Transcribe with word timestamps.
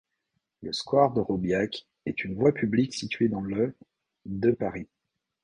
Le 0.63 0.73
square 0.73 1.13
de 1.13 1.19
Robiac 1.21 1.87
est 2.07 2.23
une 2.23 2.33
voie 2.33 2.53
publique 2.53 2.95
située 2.95 3.27
dans 3.29 3.41
le 3.41 3.75
de 4.25 4.49
Paris. 4.49 4.87